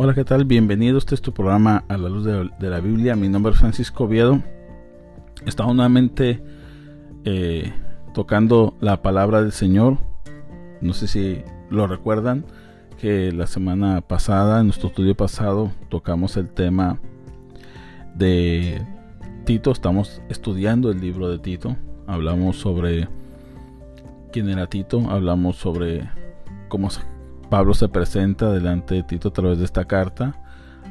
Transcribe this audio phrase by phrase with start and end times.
[0.00, 0.44] Hola, ¿qué tal?
[0.44, 1.02] Bienvenidos.
[1.02, 3.16] Este es tu programa a la luz de, la Biblia.
[3.16, 4.40] Mi nombre es Francisco Oviedo.
[5.44, 6.40] Estamos nuevamente
[7.24, 7.72] eh,
[8.14, 9.98] tocando la palabra del Señor.
[10.80, 12.44] No sé si lo recuerdan
[13.00, 17.00] que la semana pasada, en nuestro estudio pasado, tocamos el tema
[18.14, 18.80] de
[19.46, 19.72] Tito.
[19.72, 21.76] Estamos estudiando el libro de Tito.
[22.06, 23.08] Hablamos sobre
[24.30, 25.10] quién era Tito.
[25.10, 26.08] Hablamos sobre
[26.68, 27.00] cómo se
[27.50, 30.34] Pablo se presenta delante de Tito a través de esta carta.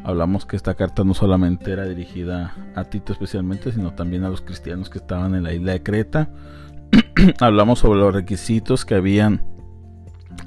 [0.04, 4.42] Hablamos que esta carta no solamente era dirigida a Tito especialmente, sino también a los
[4.42, 6.30] cristianos que estaban en la isla de Creta.
[7.40, 9.44] Hablamos sobre los requisitos que habían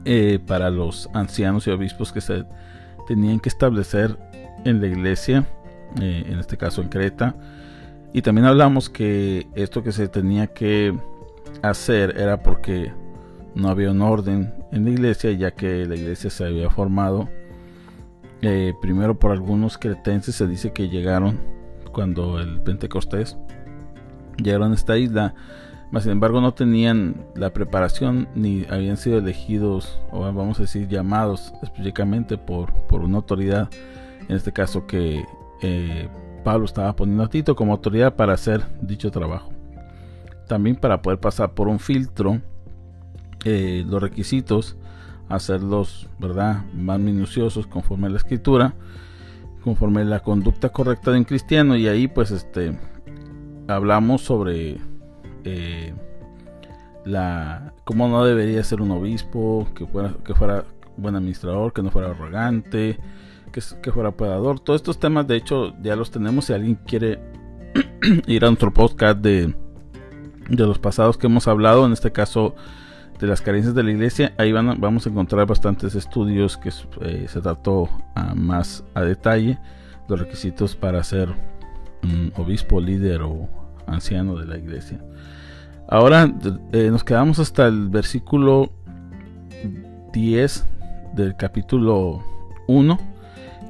[0.04, 2.44] eh, para los ancianos y obispos que se
[3.06, 4.16] tenían que establecer
[4.64, 5.46] en la iglesia,
[6.00, 7.36] eh, en este caso en Creta.
[8.12, 10.96] Y también hablamos que esto que se tenía que
[11.62, 12.92] hacer era porque
[13.54, 17.28] no había un orden en la iglesia, ya que la iglesia se había formado.
[18.42, 21.38] Eh, primero por algunos cretenses, se dice que llegaron
[21.92, 23.36] cuando el Pentecostés
[24.36, 25.34] llegaron a esta isla,
[25.90, 30.88] mas sin embargo no tenían la preparación ni habían sido elegidos o vamos a decir
[30.88, 33.68] llamados específicamente por, por una autoridad,
[34.28, 35.24] en este caso que
[35.62, 36.08] eh,
[36.44, 39.52] Pablo estaba poniendo a Tito como autoridad para hacer dicho trabajo.
[40.48, 42.40] También para poder pasar por un filtro
[43.44, 44.76] eh, los requisitos,
[45.28, 46.64] hacerlos ¿verdad?
[46.74, 48.74] más minuciosos conforme a la escritura,
[49.62, 51.76] conforme a la conducta correcta de un cristiano.
[51.76, 52.76] Y ahí pues este
[53.68, 54.78] hablamos sobre
[55.44, 55.94] eh,
[57.04, 60.64] la cómo no debería ser un obispo, que fuera, que fuera
[60.96, 62.98] buen administrador, que no fuera arrogante,
[63.52, 64.60] que, que fuera podador.
[64.60, 66.46] Todos estos temas de hecho ya los tenemos.
[66.46, 67.18] Si alguien quiere
[68.26, 69.54] ir a nuestro podcast de,
[70.48, 72.54] de los pasados que hemos hablado, en este caso
[73.20, 76.70] de las carencias de la iglesia, ahí van vamos a encontrar bastantes estudios que
[77.02, 79.58] eh, se trató a más a detalle
[80.08, 81.28] los requisitos para ser
[82.02, 83.48] un obispo, líder o
[83.86, 85.04] anciano de la iglesia.
[85.86, 86.32] Ahora
[86.72, 88.72] eh, nos quedamos hasta el versículo
[90.12, 90.66] 10
[91.14, 92.24] del capítulo
[92.68, 92.98] 1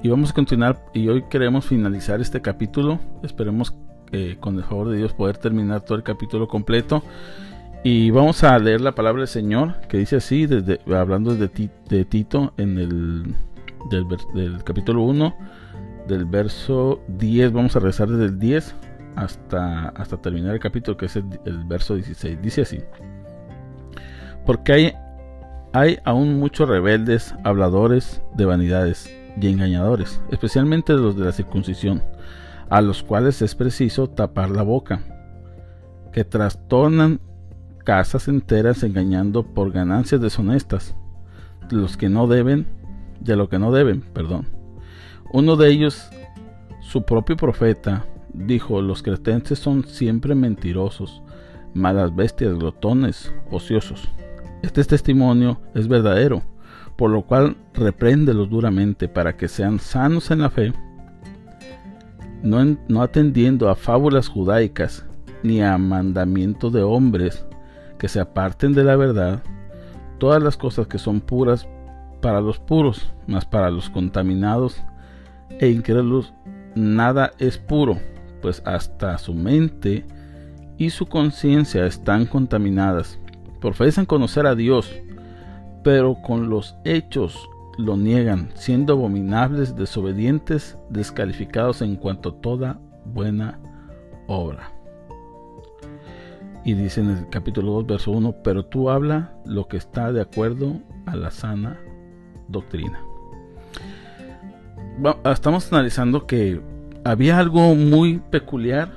[0.02, 3.00] y vamos a continuar y hoy queremos finalizar este capítulo.
[3.24, 3.74] Esperemos
[4.12, 7.02] eh, con el favor de Dios poder terminar todo el capítulo completo
[7.82, 12.52] y vamos a leer la palabra del Señor que dice así, desde, hablando de, Tito
[12.58, 13.34] en el
[14.34, 15.34] del, capítulo 1,
[16.06, 18.74] del verso 10, vamos a rezar desde el 10
[19.16, 21.24] hasta, hasta terminar el capítulo que es el,
[21.66, 22.42] verso 16.
[22.42, 22.80] Dice así,
[24.44, 24.92] porque hay,
[25.72, 32.02] hay aún muchos rebeldes, habladores de vanidades y engañadores, especialmente los de la circuncisión,
[32.68, 35.00] a los cuales es preciso tapar la boca,
[36.12, 37.20] que trastornan
[37.90, 40.94] casas enteras engañando por ganancias deshonestas,
[41.68, 42.64] de los que no deben,
[43.18, 44.46] de lo que no deben, perdón.
[45.32, 46.08] Uno de ellos,
[46.82, 51.20] su propio profeta, dijo, los cretenses son siempre mentirosos,
[51.74, 54.08] malas bestias, glotones, ociosos.
[54.62, 56.42] Este testimonio es verdadero,
[56.94, 60.72] por lo cual repréndelos duramente para que sean sanos en la fe,
[62.44, 65.04] no, no atendiendo a fábulas judaicas
[65.42, 67.44] ni a mandamientos de hombres
[68.00, 69.42] que se aparten de la verdad,
[70.18, 71.68] todas las cosas que son puras
[72.22, 74.82] para los puros, mas para los contaminados
[75.60, 76.32] e incrédulos
[76.74, 77.98] nada es puro,
[78.40, 80.06] pues hasta su mente
[80.78, 83.18] y su conciencia están contaminadas.
[83.60, 84.90] Profesan conocer a Dios,
[85.84, 93.60] pero con los hechos lo niegan, siendo abominables, desobedientes, descalificados en cuanto a toda buena
[94.26, 94.79] obra.
[96.64, 100.20] Y dice en el capítulo 2, verso 1, pero tú habla lo que está de
[100.20, 101.80] acuerdo a la sana
[102.48, 103.00] doctrina.
[105.24, 106.60] Estamos analizando que
[107.04, 108.90] había algo muy peculiar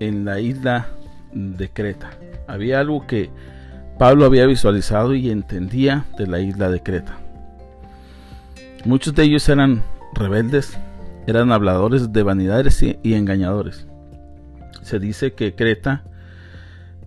[0.00, 0.88] en la isla
[1.32, 2.10] de Creta.
[2.46, 3.30] Había algo que
[3.98, 7.18] Pablo había visualizado y entendía de la isla de Creta.
[8.84, 9.82] Muchos de ellos eran
[10.14, 10.78] rebeldes,
[11.26, 13.86] eran habladores de vanidades y engañadores.
[14.82, 16.04] Se dice que Creta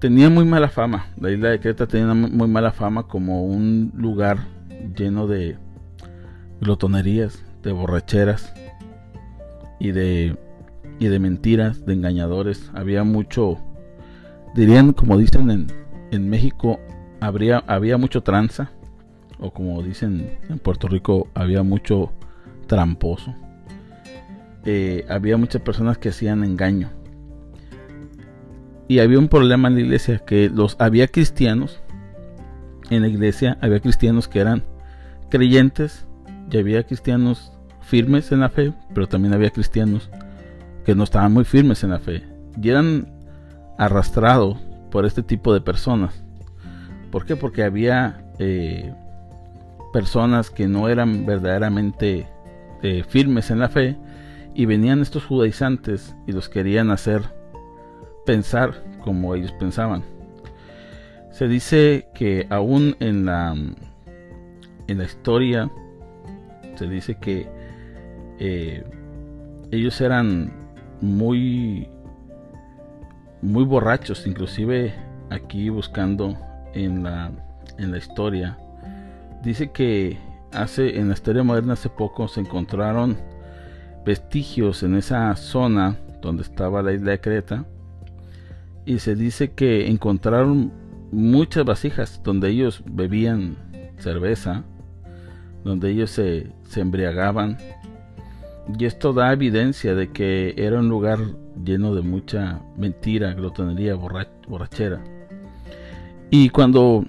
[0.01, 1.05] tenía muy mala fama.
[1.15, 4.39] La isla de Creta tenía muy mala fama como un lugar
[4.97, 5.57] lleno de
[6.59, 8.51] glotonerías, de borracheras
[9.79, 10.35] y de
[10.99, 12.71] y de mentiras, de engañadores.
[12.73, 13.59] Había mucho,
[14.55, 15.67] dirían como dicen en,
[16.11, 16.79] en México,
[17.19, 18.71] habría, había mucho tranza,
[19.39, 22.11] o como dicen en Puerto Rico, había mucho
[22.65, 23.35] tramposo.
[24.65, 26.89] Eh, había muchas personas que hacían engaño
[28.91, 31.79] y había un problema en la iglesia que los había cristianos
[32.89, 34.63] en la iglesia había cristianos que eran
[35.29, 36.05] creyentes
[36.51, 40.09] y había cristianos firmes en la fe, pero también había cristianos
[40.83, 42.23] que no estaban muy firmes en la fe
[42.61, 43.07] y eran
[43.77, 44.57] arrastrados
[44.91, 46.21] por este tipo de personas.
[47.11, 47.37] ¿Por qué?
[47.37, 48.93] Porque había eh,
[49.93, 52.27] personas que no eran verdaderamente
[52.83, 53.95] eh, firmes en la fe
[54.53, 57.39] y venían estos judaizantes y los querían hacer
[58.25, 60.03] pensar como ellos pensaban.
[61.31, 63.55] Se dice que aún en la,
[64.87, 65.69] en la historia
[66.75, 67.47] se dice que
[68.39, 68.83] eh,
[69.71, 70.51] ellos eran
[70.99, 71.87] muy
[73.41, 74.93] muy borrachos inclusive
[75.29, 76.37] aquí buscando
[76.73, 77.31] en la
[77.77, 78.57] en la historia
[79.43, 80.17] dice que
[80.53, 83.17] hace en la historia moderna hace poco se encontraron
[84.05, 87.65] vestigios en esa zona donde estaba la isla de Creta
[88.85, 90.71] y se dice que encontraron
[91.11, 93.57] muchas vasijas donde ellos bebían
[93.97, 94.63] cerveza,
[95.63, 97.57] donde ellos se, embriagaban.
[98.77, 101.19] Y esto da evidencia de que era un lugar
[101.63, 105.01] lleno de mucha mentira, glotonería, borrachera.
[106.29, 107.05] Y cuando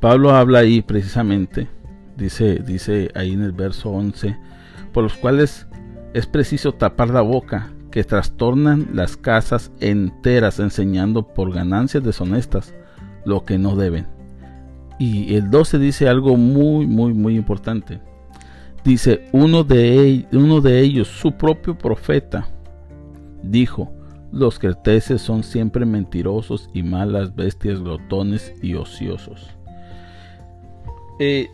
[0.00, 1.68] Pablo habla ahí precisamente,
[2.16, 4.36] dice, dice ahí en el verso 11,
[4.92, 5.66] por los cuales
[6.12, 12.74] es preciso tapar la boca, que trastornan las casas enteras enseñando por ganancias deshonestas
[13.24, 14.06] lo que no deben.
[14.98, 18.02] Y el 12 dice algo muy, muy, muy importante.
[18.84, 20.26] Dice, uno de,
[20.78, 22.46] ellos, su propio profeta,
[23.42, 23.90] dijo,
[24.30, 29.56] los creteses son siempre mentirosos y malas bestias, glotones y ociosos.
[31.18, 31.48] Eh,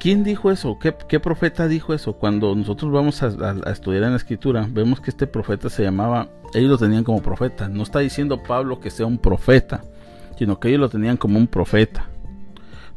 [0.00, 0.78] ¿Quién dijo eso?
[0.78, 2.12] ¿Qué, profeta dijo eso?
[2.12, 6.70] Cuando nosotros vamos a, estudiar en la escritura, vemos que este profeta se llamaba, ellos
[6.70, 7.68] lo tenían como profeta.
[7.68, 9.82] No está diciendo Pablo que sea un profeta,
[10.38, 12.06] sino que ellos lo tenían como un profeta.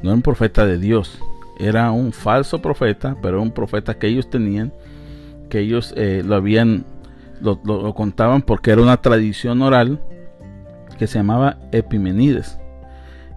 [0.01, 1.19] No era un profeta de Dios,
[1.59, 4.71] era un falso profeta, pero era un profeta que ellos tenían,
[5.49, 6.85] que ellos eh, lo habían,
[7.41, 9.99] lo, contaban porque era una tradición oral
[10.99, 12.59] que se llamaba Epimenides.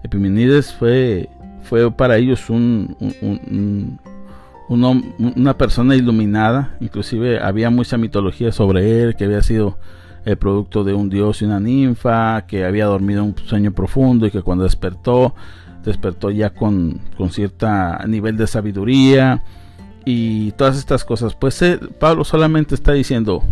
[0.03, 1.29] Epimenides fue
[1.65, 2.95] fue para ellos un,
[4.69, 9.77] una persona iluminada, inclusive había mucha mitología sobre él, que había sido
[10.25, 14.31] el producto de un dios y una ninfa, que había dormido un sueño profundo y
[14.31, 15.35] que cuando despertó,
[15.83, 17.67] despertó ya con, con cierto
[18.07, 19.43] nivel de sabiduría
[20.03, 21.35] y todas estas cosas.
[21.35, 23.43] Pues eh, Pablo solamente está diciendo,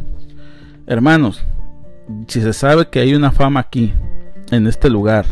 [0.87, 1.43] hermanos,
[2.27, 3.93] si se sabe que hay una fama aquí,
[4.51, 5.25] en este lugar,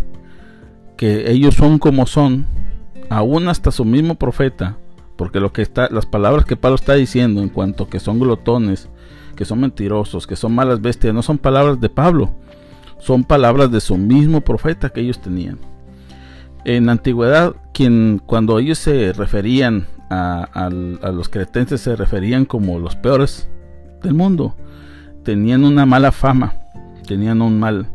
[0.95, 2.45] que ellos son como son,
[3.11, 4.77] aún hasta su mismo profeta,
[5.17, 8.87] porque lo que está, las palabras que Pablo está diciendo en cuanto que son glotones,
[9.35, 12.31] que son mentirosos, que son malas bestias, no son palabras de Pablo,
[12.99, 15.59] son palabras de su mismo profeta que ellos tenían.
[16.63, 22.95] En la antigüedad, quien, cuando ellos se referían a, los cretenses, se referían como los
[22.95, 23.49] peores
[24.03, 24.55] del mundo.
[25.23, 26.53] Tenían una mala fama,
[27.05, 27.87] tenían un mal,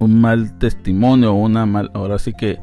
[0.00, 2.58] un mal testimonio, una mal, ahora sí que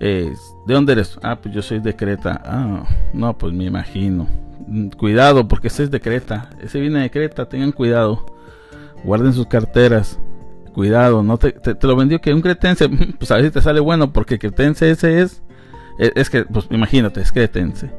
[0.00, 1.18] ¿De dónde eres?
[1.22, 2.40] Ah, pues yo soy de Creta.
[2.44, 4.26] Ah, no, pues me imagino.
[4.66, 6.50] Mm, cuidado, porque ese es de Creta.
[6.62, 8.24] Ese viene de Creta, tengan cuidado.
[9.04, 10.18] Guarden sus carteras.
[10.72, 12.88] Cuidado, no te, te, lo vendió que un cretense,
[13.18, 15.42] pues a ver si te sale bueno, porque cretense ese es,
[15.98, 17.90] es, es que, pues imagínate, es cretense.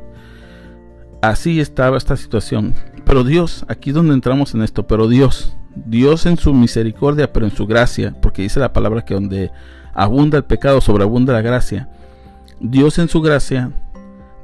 [1.22, 2.74] Así estaba esta situación.
[3.06, 7.52] Pero Dios, aquí donde entramos en esto, pero Dios, Dios en su misericordia, pero en
[7.52, 9.52] su gracia, porque dice la palabra que donde
[9.94, 11.90] abunda el pecado, sobreabunda la gracia.
[12.62, 13.72] Dios en su gracia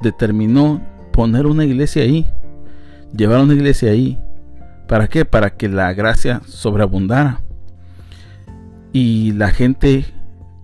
[0.02, 0.82] determinó
[1.12, 2.26] poner una iglesia ahí,
[3.16, 4.18] llevar una iglesia ahí.
[4.86, 5.24] ¿Para qué?
[5.24, 7.42] Para que la gracia sobreabundara.
[8.92, 10.06] Y la gente,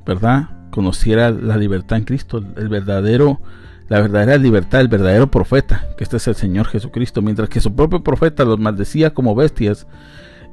[0.07, 0.51] ¿verdad?
[0.71, 3.41] Conociera la libertad en Cristo, el verdadero,
[3.89, 7.23] la verdadera libertad, el verdadero profeta, que este es el Señor Jesucristo.
[7.23, 9.87] Mientras que su propio profeta los maldecía como bestias,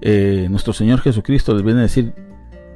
[0.01, 2.13] eh, nuestro Señor Jesucristo les viene a decir,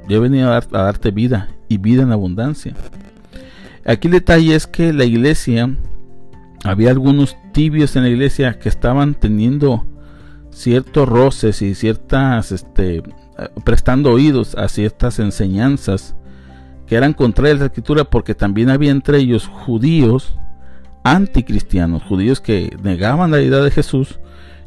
[0.08, 2.74] yo he venido a, darte vida y vida en abundancia.
[3.86, 5.76] Aquí el detalle es que la iglesia,
[6.64, 9.86] había algunos tibios en la iglesia que estaban teniendo
[10.50, 13.02] ciertos roces y ciertas, este,
[13.64, 16.16] prestando oídos a ciertas enseñanzas
[16.86, 20.36] que eran contrarias a la escritura porque también había entre ellos judíos
[21.04, 24.18] anticristianos, judíos que negaban la idea de Jesús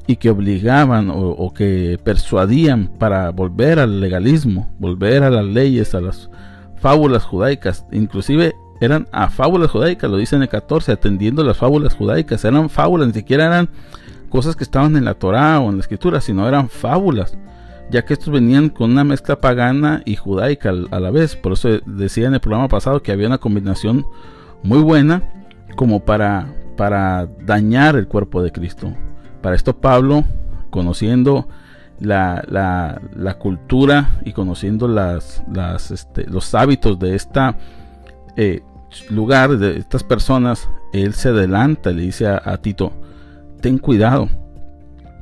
[0.07, 6.01] y que obligaban o, que persuadían para volver al legalismo, volver a las leyes, a
[6.01, 6.29] las
[6.77, 11.95] fábulas judaicas, inclusive eran a fábulas judaicas, lo dice en el 14, atendiendo las fábulas
[11.95, 13.69] judaicas, eran fábulas, ni siquiera eran
[14.29, 17.37] cosas que estaban en la Torá o en la escritura, sino eran fábulas,
[17.91, 21.79] ya que estos venían con una mezcla pagana y judaica a la vez, por eso
[21.85, 24.05] decía en el programa pasado que había una combinación
[24.63, 25.23] muy buena
[25.75, 28.93] como para, para dañar el cuerpo de Cristo.
[29.41, 30.25] Para esto Pablo,
[30.69, 31.47] conociendo
[31.99, 37.57] la, la, cultura y conociendo las, las este, los hábitos de esta
[38.35, 38.61] eh,
[39.09, 42.91] lugar, de estas personas, él se adelanta, le dice a, Tito,
[43.61, 44.29] ten cuidado,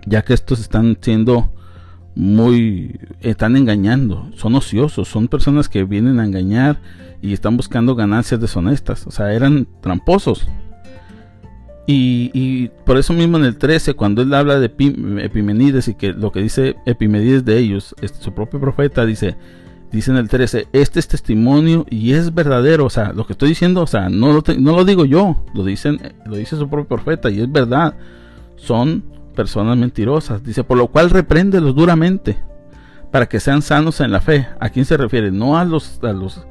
[0.05, 1.51] ya que estos están siendo
[2.15, 6.79] muy, están engañando, son ociosos, son personas que vienen a engañar
[7.21, 10.47] y están buscando ganancias deshonestas, o sea, eran tramposos.
[11.89, 16.33] Y, por eso mismo en el 13, cuando él habla de Epimenides y que lo
[16.33, 19.37] que dice Epimenides de ellos, su propio profeta dice,
[19.91, 23.49] dice en el 13, este es testimonio y es verdadero, o sea, lo que estoy
[23.49, 26.97] diciendo, o sea, no lo, no lo digo yo, lo, dicen, lo dice su propio
[26.97, 27.95] profeta y es verdad,
[28.55, 29.03] son
[29.35, 32.37] personas mentirosas, dice, por lo cual repréndelos duramente
[33.11, 34.47] para que sean sanos en la fe.
[34.59, 35.31] ¿A quién se refiere?
[35.31, 36.45] No a los, a los,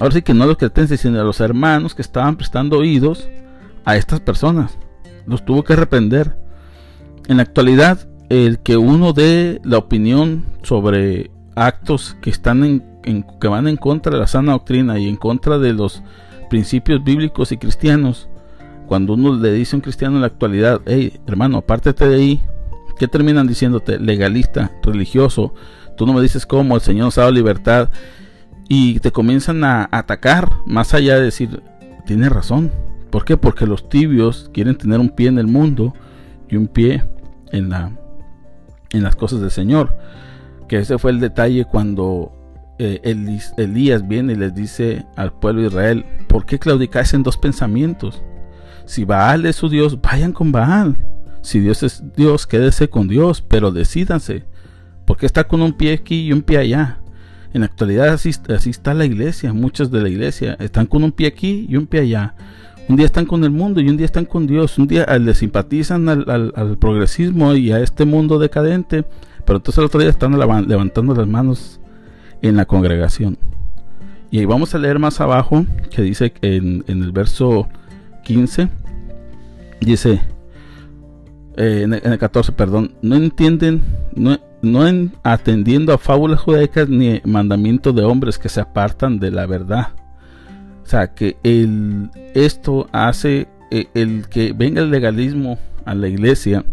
[0.00, 3.28] ahora sí que no a los cretenses, sino a los hermanos que estaban prestando oídos
[3.84, 4.78] a estas personas.
[5.26, 6.36] Los tuvo que reprender.
[7.28, 12.62] En la actualidad, el que uno dé la opinión sobre actos que están
[13.02, 16.02] en, que van en contra de la sana doctrina y en contra de los
[16.48, 18.28] principios bíblicos y cristianos,
[18.86, 22.42] cuando uno le dice a un cristiano en la actualidad, hey hermano, apártate de ahí,
[22.98, 23.98] ¿qué terminan diciéndote?
[23.98, 25.54] Legalista, religioso,
[25.96, 27.90] tú no me dices cómo, el Señor nos ha dado libertad,
[28.68, 31.62] y te comienzan a atacar, más allá de decir,
[32.04, 32.70] tienes razón,
[33.10, 33.36] ¿Por qué?
[33.36, 35.94] Porque los tibios quieren tener un pie en el mundo
[36.50, 37.04] y un pie
[37.50, 37.92] en, la,
[38.90, 39.96] en las cosas del Señor.
[40.68, 42.32] Que ese fue el detalle cuando
[42.78, 43.00] eh,
[43.56, 48.22] Elías viene y les dice al pueblo de Israel, ¿por qué claudicáis en dos pensamientos?
[48.84, 50.96] Si Baal es su Dios, vayan con Baal.
[51.42, 54.44] Si Dios es Dios, quédese con Dios, pero decídanse.
[55.04, 57.00] Porque está con un pie aquí y un pie allá.
[57.52, 61.12] En la actualidad así, así está la iglesia, muchos de la iglesia están con un
[61.12, 62.34] pie aquí y un pie allá.
[62.88, 64.78] Un día están con el mundo y un día están con Dios.
[64.78, 69.04] Un día le simpatizan al, progresismo y a este mundo decadente,
[69.46, 71.80] pero entonces el otro día están levantando las manos
[72.42, 73.38] en la congregación.
[74.30, 77.68] Y vamos a leer más abajo, que dice en, el verso
[78.24, 78.68] 15,
[79.80, 80.20] dice,
[81.56, 83.82] eh, en, el, 14, perdón, no entienden,
[84.14, 89.30] no, no en, atendiendo a fábulas judaicas ni mandamientos de hombres que se apartan de
[89.30, 89.88] la verdad
[90.86, 96.64] o sea, que el, esto hace eh, el, que venga el legalismo a la iglesia,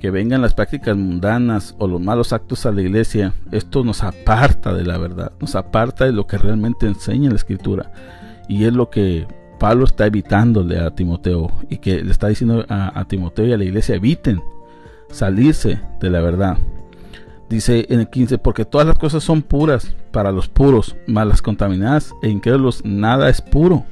[0.00, 4.72] que vengan las prácticas mundanas o los malos actos a la iglesia, esto nos aparta
[4.72, 7.92] de la verdad, nos aparta de lo que realmente enseña la escritura.
[8.48, 9.26] Y es lo que
[9.58, 13.64] Pablo está evitándole a Timoteo y que le está diciendo a, Timoteo y a la
[13.64, 14.40] iglesia, eviten
[15.10, 16.58] salirse de la verdad.
[17.48, 22.14] Dice en el 15, porque todas las cosas son puras para los puros, malas contaminadas
[22.22, 23.84] e incrédulos, nada es puro.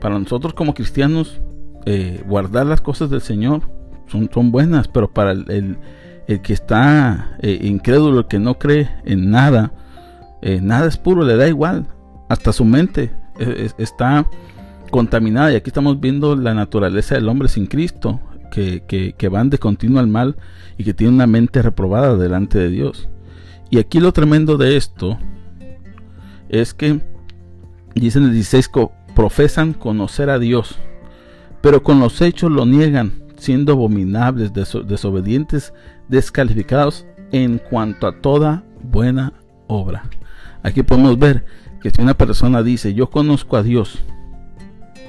[0.00, 1.40] Para nosotros como cristianos,
[1.86, 3.62] eh, guardar las cosas del Señor
[4.06, 5.78] son, son buenas, pero para el,
[6.42, 9.72] que está eh, incrédulo, el que no cree en nada,
[10.40, 11.86] eh, nada es puro, le da igual.
[12.28, 13.12] Hasta su mente
[13.76, 14.26] está
[14.90, 18.20] contaminada y aquí estamos viendo la naturaleza del hombre sin Cristo
[18.52, 20.36] que, van de continuo al mal
[20.76, 23.08] y que tienen una mente reprobada delante de Dios.
[23.70, 25.18] Y aquí lo tremendo de esto
[26.48, 27.00] es que,
[27.94, 28.70] dicen el 16,
[29.14, 30.78] profesan conocer a Dios,
[31.62, 35.74] pero con los hechos lo niegan, siendo abominables, desobedientes,
[36.06, 39.32] descalificados en cuanto a toda buena
[39.66, 40.04] obra.
[40.62, 41.44] Aquí podemos ver
[41.80, 43.98] que si una persona dice, yo conozco a Dios,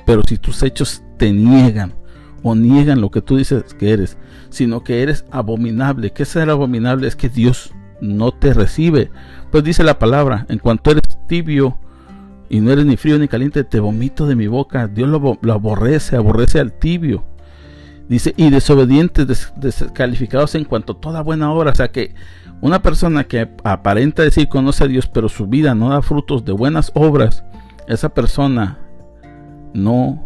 [0.07, 1.93] pero si tus hechos te niegan,
[2.41, 4.17] o niegan lo que tú dices que eres,
[4.49, 6.11] sino que eres abominable.
[6.11, 7.07] ¿Qué ser abominable?
[7.07, 7.71] Es que Dios
[8.01, 9.11] no te recibe.
[9.51, 11.77] Pues dice la palabra, en cuanto eres tibio
[12.49, 14.87] y no eres ni frío ni caliente, te vomito de mi boca.
[14.87, 17.23] Dios lo, aborrece, aborrece al tibio.
[18.09, 21.71] Dice, y desobedientes, descalificados en cuanto a toda buena obra.
[21.71, 22.13] O sea que
[22.61, 26.51] una persona que aparenta decir conoce a Dios, pero su vida no da frutos de
[26.51, 27.43] buenas obras,
[27.87, 28.79] esa persona
[29.73, 30.23] no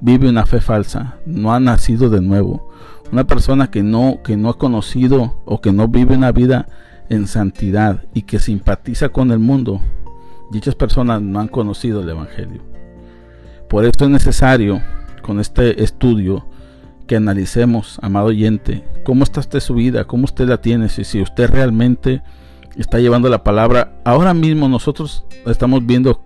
[0.00, 2.70] vive una fe falsa, no ha nacido de nuevo.
[3.12, 6.68] Una persona que no, que no ha conocido o que no vive una vida
[7.08, 9.80] en santidad y que simpatiza con el mundo,
[10.52, 12.62] dichas personas no han conocido el Evangelio.
[13.68, 14.80] Por esto es necesario,
[15.22, 16.46] con este estudio,
[17.10, 21.20] que analicemos, amado oyente, cómo está usted su vida, cómo usted la tiene, si, si
[21.20, 22.22] usted realmente
[22.76, 24.00] está llevando la palabra.
[24.04, 26.22] Ahora mismo nosotros estamos viendo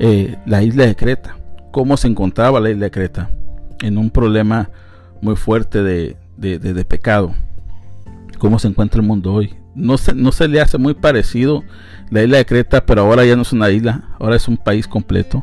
[0.00, 1.36] eh, la isla de Creta
[1.74, 3.30] cómo se encontraba la isla de Creta,
[3.82, 4.70] en un problema
[5.20, 7.34] muy fuerte de, de, pecado.
[8.38, 9.54] Cómo se encuentra el mundo hoy.
[9.74, 11.64] No se, no se le hace muy parecido
[12.10, 14.86] la isla de Creta, pero ahora ya no es una isla, ahora es un país
[14.86, 15.42] completo,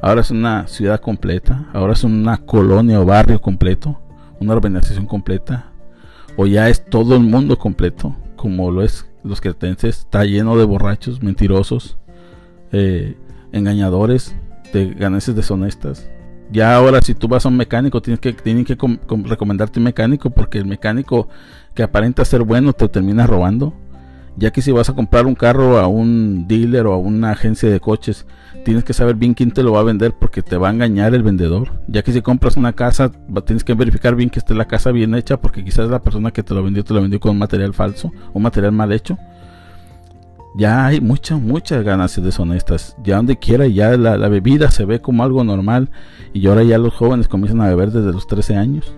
[0.00, 4.00] ahora es una ciudad completa, ahora es una colonia o barrio completo,
[4.40, 5.72] una organización completa,
[6.36, 10.64] o ya es todo el mundo completo, como lo es los cretenses, está lleno de
[10.64, 11.96] borrachos, mentirosos,
[12.72, 13.16] eh,
[13.52, 14.34] engañadores,
[14.72, 16.08] de ganancias deshonestas.
[16.50, 18.76] Ya ahora si tú vas a un mecánico, tienes que, tienen que
[19.24, 21.28] recomendarte un mecánico porque el mecánico
[21.74, 23.74] que aparenta ser bueno te termina robando.
[24.38, 27.68] Ya que si vas a comprar un carro a un dealer o a una agencia
[27.68, 28.24] de coches,
[28.64, 31.12] tienes que saber bien quién te lo va a vender porque te va a engañar
[31.12, 31.72] el vendedor.
[31.88, 33.10] Ya que si compras una casa,
[33.44, 36.44] tienes que verificar bien que esté la casa bien hecha porque quizás la persona que
[36.44, 39.18] te lo vendió te lo vendió con un material falso o material mal hecho.
[40.56, 42.96] Ya hay muchas, muchas ganancias deshonestas.
[43.02, 45.90] Ya donde quiera, ya la, la bebida se ve como algo normal
[46.32, 48.94] y ahora ya los jóvenes comienzan a beber desde los 13 años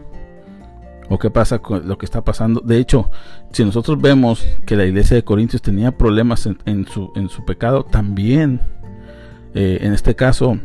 [1.11, 2.61] o qué pasa con lo que está pasando.
[2.61, 3.11] De hecho,
[3.53, 7.83] si nosotros vemos que la iglesia de Corintios tenía problemas en, su, en su, pecado,
[7.83, 8.61] también
[9.53, 10.57] eh, en este caso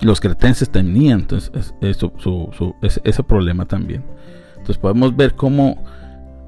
[0.00, 4.04] los cretenses tenían entonces, ese, problema también.
[4.52, 5.82] Entonces podemos ver cómo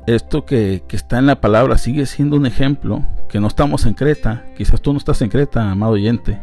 [0.07, 3.95] esto que, que, está en la palabra sigue siendo un ejemplo, que no estamos en
[3.95, 6.41] Creta, quizás tú no estás en Creta, amado oyente,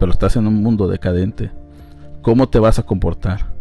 [0.00, 1.50] pero estás en un mundo decadente.
[2.22, 3.55] ¿Cómo te vas a comportar?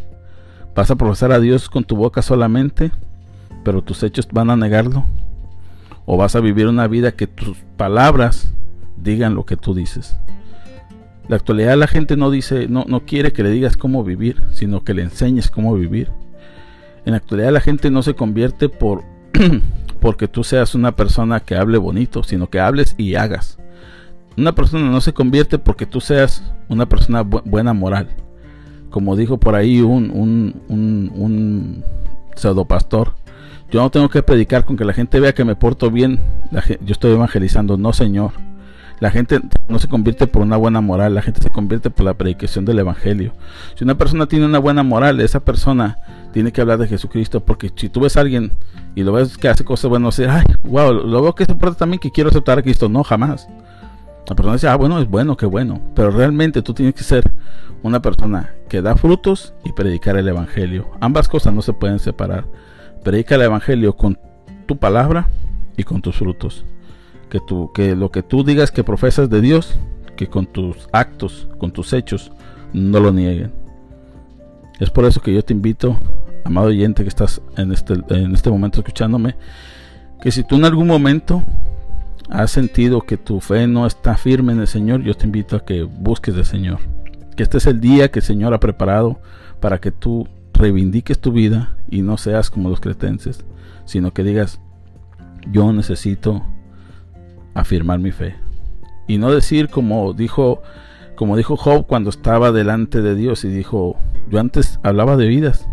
[0.76, 2.92] Vas a profesar a Dios con tu boca solamente,
[3.64, 5.06] pero tus hechos van a negarlo.
[6.06, 8.54] O vas a vivir una vida que tus palabras
[8.98, 10.18] digan lo que tú dices.
[11.30, 14.84] La actualidad la gente no dice, no, no quiere que le digas cómo vivir, sino
[14.84, 16.12] que le enseñes cómo vivir.
[17.06, 19.04] En la actualidad la gente no se convierte por
[20.02, 23.58] porque tú seas una persona que hable bonito, sino que hables y hagas.
[24.38, 28.10] Una persona no se convierte porque tú seas una persona buena moral
[28.96, 31.84] como dijo por ahí un, un, un,
[32.34, 33.12] pseudo pastor,
[33.70, 36.94] yo no tengo que predicar con que la gente vea que me porto bien, yo
[36.94, 38.32] estoy evangelizando, no señor.
[39.02, 42.14] La gente no se convierte por una buena moral, la gente se convierte por la
[42.14, 43.34] predicación del Evangelio.
[43.76, 45.98] Si una persona tiene una buena moral, esa persona
[46.32, 48.54] tiene que hablar de Jesucristo, porque si tú ves a alguien
[48.96, 52.00] y lo ves que hace cosas buenas, ay, wow, lo veo que se porta también
[52.00, 52.88] que quiero aceptar a Cristo.
[52.88, 53.50] No, jamás.
[54.26, 55.82] La persona dice, ah, bueno, es bueno, qué bueno.
[55.94, 57.30] Pero realmente tú tienes que ser
[57.86, 60.90] una persona que da frutos y predicar el Evangelio.
[61.02, 62.46] Ambas cosas no se pueden separar.
[63.04, 64.18] Predica el Evangelio con
[64.66, 65.28] tu palabra
[65.78, 66.66] y con tus frutos.
[67.30, 69.78] Que, tú, que lo que tú digas que profesas de Dios,
[70.18, 72.32] que con tus actos, con tus hechos,
[72.74, 73.54] no lo nieguen.
[74.80, 76.00] Es por eso que yo te invito,
[76.44, 79.36] amado oyente que estás en este, en este momento escuchándome,
[80.22, 81.44] que si tú en algún momento
[82.30, 85.64] has sentido que tu fe no está firme en el Señor, yo te invito a
[85.64, 86.95] que busques del Señor.
[87.36, 89.20] Que este es el día que el Señor ha preparado
[89.60, 93.46] para que tú reivindiques tu vida y no seas como los cretenses,
[93.86, 94.60] sino que digas,
[95.52, 96.44] yo necesito
[97.54, 98.36] afirmar mi fe.
[99.08, 100.62] Y no decir como dijo,
[101.16, 103.98] como dijo Job cuando estaba delante de Dios y dijo,
[104.30, 105.68] yo antes hablaba de vidas,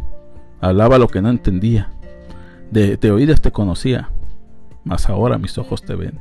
[0.60, 1.90] hablaba lo que no entendía,
[2.70, 4.10] de, de oídas te conocía,
[4.84, 6.18] mas ahora mis ojos te ven.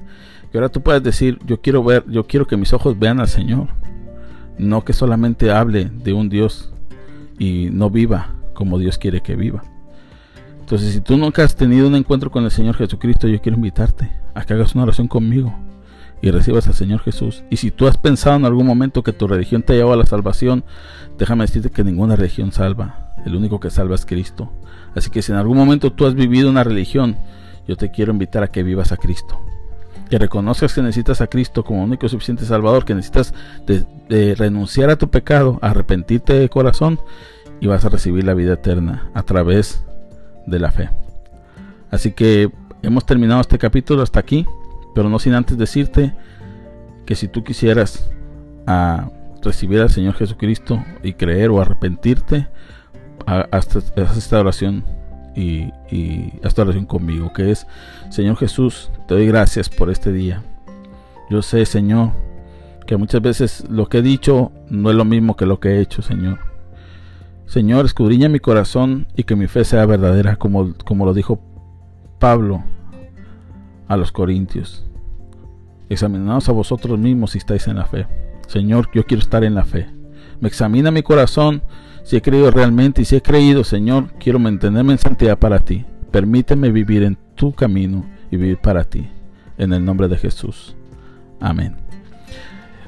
[0.54, 3.28] Y ahora tú puedes decir, yo quiero ver, yo quiero que mis ojos vean al
[3.28, 3.70] Señor,
[4.62, 6.72] no que solamente hable de un Dios
[7.38, 9.64] y no viva como Dios quiere que viva.
[10.60, 14.12] Entonces, si tú nunca has tenido un encuentro con el Señor Jesucristo, yo quiero invitarte
[14.34, 15.54] a que hagas una oración conmigo
[16.22, 17.44] y recibas al Señor Jesús.
[17.50, 20.04] Y si tú has pensado en algún momento que tu religión te ha llevado a
[20.04, 20.64] la salvación,
[21.18, 23.14] déjame decirte que ninguna religión salva.
[23.26, 24.52] El único que salva es Cristo.
[24.96, 27.18] Así que si en algún momento tú has vivido una religión
[27.68, 29.40] yo te quiero invitar a que vivas a Cristo.
[30.12, 33.34] Que reconozcas que necesitas a Cristo como único y suficiente Salvador, que necesitas
[33.66, 37.00] de, renunciar a tu pecado, arrepentirte de corazón
[37.62, 39.86] y vas a recibir la vida eterna a través
[40.46, 40.90] de la fe.
[41.92, 44.46] Así que hemos terminado este capítulo hasta aquí,
[44.94, 46.14] pero no sin antes decirte
[47.06, 48.12] que si tú quisieras
[49.42, 52.50] recibir al Señor Jesucristo y creer o arrepentirte,
[53.26, 54.84] haz esta oración
[55.36, 55.72] y,
[56.44, 57.68] esta oración conmigo, que es,
[58.10, 60.44] Señor Jesús, te doy gracias por este día.
[61.30, 62.12] Yo sé, Señor,
[62.86, 65.82] que muchas veces lo que he dicho no es lo mismo que lo que he
[65.82, 66.40] hecho, Señor.
[67.46, 71.40] Señor, escudriña mi corazón y que mi fe sea verdadera, como, como lo dijo
[72.20, 72.64] Pablo
[73.88, 74.86] a los Corintios.
[75.90, 78.08] Examinaos a vosotros mismos si estáis en la fe.
[78.48, 79.90] Señor, yo quiero estar en la fe.
[80.40, 81.62] Me examina mi corazón
[82.04, 85.86] si he creído realmente y si he creído, Señor, quiero mantenerme en santidad para ti.
[86.12, 89.08] Permíteme vivir en tu camino y vivir para ti.
[89.58, 90.76] En el nombre de Jesús.
[91.40, 91.76] Amén.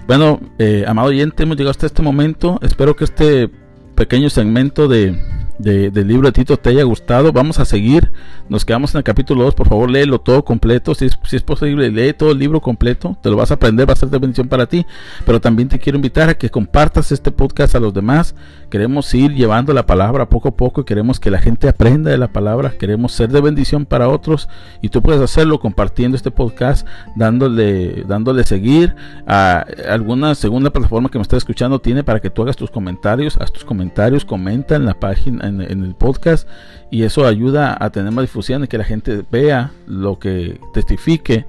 [0.08, 2.60] Bueno, eh, amado oyente, hemos llegado hasta este momento.
[2.62, 3.50] Espero que este
[3.96, 5.18] pequeño segmento de
[5.58, 7.32] del libro de Tito te haya gustado.
[7.32, 8.12] Vamos a seguir.
[8.50, 9.56] Nos quedamos en el capítulo 2.
[9.56, 10.94] Por favor, léelo todo completo.
[10.96, 13.18] Si es, si es posible, lee todo el libro completo.
[13.22, 14.86] Te lo vas a aprender, va a ser de bendición para ti.
[15.26, 18.36] Pero también te quiero invitar a que compartas este podcast a los demás,
[18.70, 22.28] queremos ir llevando la palabra poco a poco queremos que la gente aprenda de la
[22.28, 24.50] palabra, queremos ser de bendición para otros
[24.82, 28.96] y tú puedes hacerlo compartiendo este podcast, dándole, dándole seguir
[29.28, 33.38] a alguna segunda plataforma que me está escuchando tiene para que tú hagas tus comentarios,
[33.38, 36.48] haz tus comentarios, comenta en la página, en, el podcast
[36.92, 41.46] y eso ayuda a tener más difusión y que la gente vea lo que testifique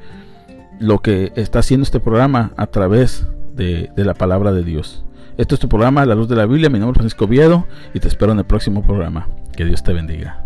[0.80, 5.04] lo que está haciendo este programa a través de, de la palabra de Dios.
[5.36, 6.70] Esto es tu programa La Luz de la Biblia.
[6.70, 9.28] Mi nombre es Francisco Viedo y te espero en el próximo programa.
[9.56, 10.43] Que Dios te bendiga.